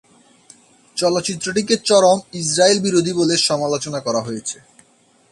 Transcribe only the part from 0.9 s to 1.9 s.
চলচ্চিত্রটিকে